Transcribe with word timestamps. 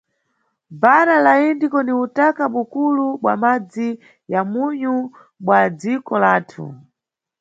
Bhara 0.81 1.15
la 1.25 1.33
Indiko 1.49 1.77
ni 1.85 1.93
utaka 2.03 2.43
bukulu 2.53 3.05
bwa 3.21 3.33
madzi 3.43 3.87
ya 4.31 4.41
munyu 4.51 4.95
bwa 5.45 5.59
dziko 5.79 6.13
lathu. 6.23 6.65